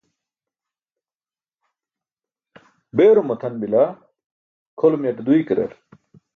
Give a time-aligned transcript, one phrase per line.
[2.95, 3.81] beerum matʰan bila
[4.79, 5.71] kʰolum yaṭe duykarar?